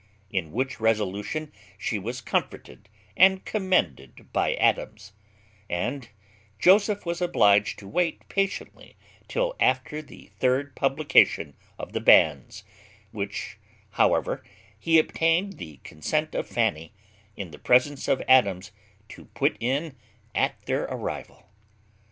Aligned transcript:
In 0.31 0.51
which 0.51 0.79
resolution 0.79 1.51
she 1.77 1.99
was 1.99 2.21
comforted 2.21 2.89
and 3.15 3.45
commended 3.45 4.33
by 4.33 4.55
Adams; 4.55 5.13
and 5.69 6.09
Joseph 6.57 7.05
was 7.05 7.21
obliged 7.21 7.77
to 7.77 7.87
wait 7.87 8.27
patiently 8.27 8.95
till 9.27 9.55
after 9.59 10.01
the 10.01 10.31
third 10.39 10.75
publication 10.75 11.53
of 11.77 11.93
the 11.93 11.99
banns, 12.01 12.63
which, 13.11 13.57
however, 13.91 14.43
he 14.79 14.97
obtained 14.97 15.59
the 15.59 15.79
consent 15.83 16.33
of 16.33 16.47
Fanny, 16.47 16.93
in 17.37 17.51
the 17.51 17.59
presence 17.59 18.07
of 18.07 18.23
Adams, 18.27 18.71
to 19.09 19.25
put 19.25 19.55
in 19.59 19.95
at 20.33 20.59
their 20.63 20.85
arrival. 20.85 21.47